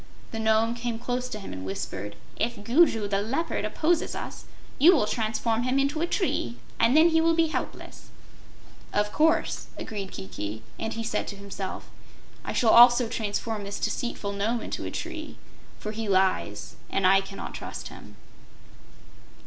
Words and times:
The 0.31 0.39
Nome 0.39 0.73
came 0.73 0.97
close 0.97 1.29
to 1.29 1.37
him 1.37 1.53
and 1.53 1.63
whispered: 1.63 2.15
"If 2.35 2.63
Gugu 2.63 3.07
the 3.07 3.21
Leopard 3.21 3.65
opposes 3.65 4.15
us, 4.15 4.45
you 4.79 4.95
will 4.95 5.05
transform 5.05 5.61
him 5.61 5.77
into 5.77 6.01
a 6.01 6.07
tree, 6.07 6.57
and 6.79 6.97
then 6.97 7.09
he 7.09 7.21
will 7.21 7.35
be 7.35 7.49
helpless." 7.49 8.09
"Of 8.93 9.11
course," 9.13 9.67
agreed 9.77 10.11
Kiki, 10.11 10.63
and 10.79 10.93
he 10.93 11.03
said 11.03 11.27
to 11.27 11.35
himself: 11.35 11.87
"I 12.43 12.51
shall 12.51 12.71
also 12.71 13.07
transform 13.07 13.63
this 13.63 13.79
deceitful 13.79 14.31
Nome 14.31 14.61
into 14.61 14.85
a 14.85 14.89
tree, 14.89 15.37
for 15.77 15.91
he 15.91 16.09
lies 16.09 16.77
and 16.89 17.05
I 17.05 17.21
cannot 17.21 17.53
trust 17.53 17.89
him." 17.89 18.15